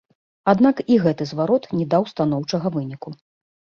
Аднак 0.53 0.79
і 0.95 0.97
гэты 1.03 1.27
зварот 1.31 1.69
не 1.81 1.85
даў 1.93 2.03
станоўчага 2.15 2.67
выніку. 2.77 3.09